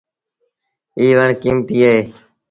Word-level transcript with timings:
ايٚ 0.99 1.15
وڻ 1.17 1.29
ڪيٚمتيٚ 1.41 1.83
اهي۔ 1.87 1.97